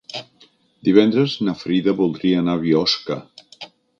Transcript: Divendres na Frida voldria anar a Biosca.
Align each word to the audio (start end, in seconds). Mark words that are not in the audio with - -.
Divendres 0.87 1.35
na 1.49 1.55
Frida 1.65 1.95
voldria 2.01 2.41
anar 2.45 2.57
a 2.57 2.61
Biosca. 2.65 3.21